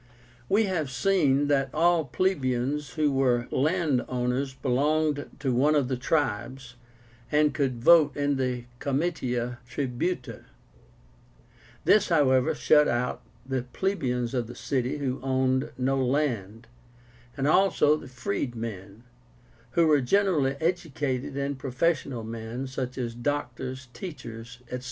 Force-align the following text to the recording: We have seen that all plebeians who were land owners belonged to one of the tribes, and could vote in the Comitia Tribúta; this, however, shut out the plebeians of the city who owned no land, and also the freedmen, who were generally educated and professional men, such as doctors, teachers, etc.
We 0.49 0.63
have 0.63 0.89
seen 0.89 1.45
that 1.49 1.71
all 1.75 2.05
plebeians 2.05 2.95
who 2.95 3.11
were 3.11 3.47
land 3.51 4.03
owners 4.09 4.51
belonged 4.55 5.29
to 5.37 5.53
one 5.53 5.75
of 5.75 5.89
the 5.89 5.95
tribes, 5.95 6.73
and 7.31 7.53
could 7.53 7.83
vote 7.83 8.17
in 8.17 8.35
the 8.37 8.65
Comitia 8.79 9.59
Tribúta; 9.69 10.45
this, 11.85 12.09
however, 12.09 12.55
shut 12.55 12.87
out 12.87 13.21
the 13.45 13.61
plebeians 13.61 14.33
of 14.33 14.47
the 14.47 14.55
city 14.55 14.97
who 14.97 15.19
owned 15.21 15.69
no 15.77 16.03
land, 16.03 16.65
and 17.37 17.45
also 17.47 17.95
the 17.95 18.07
freedmen, 18.07 19.03
who 19.73 19.85
were 19.85 20.01
generally 20.01 20.55
educated 20.59 21.37
and 21.37 21.59
professional 21.59 22.23
men, 22.23 22.65
such 22.65 22.97
as 22.97 23.13
doctors, 23.13 23.87
teachers, 23.93 24.61
etc. 24.61 24.79